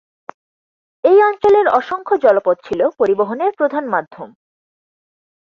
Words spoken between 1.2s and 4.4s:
অঞ্চলের অসংখ্য জলপথ ছিল পরিবহনের প্রধান মাধ্যম।